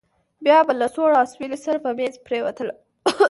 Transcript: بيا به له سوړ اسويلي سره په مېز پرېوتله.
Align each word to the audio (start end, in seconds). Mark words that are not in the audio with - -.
بيا 0.43 0.57
به 0.67 0.73
له 0.81 0.87
سوړ 0.95 1.09
اسويلي 1.23 1.57
سره 1.65 1.77
په 1.83 1.89
مېز 1.97 2.15
پرېوتله. 2.25 2.73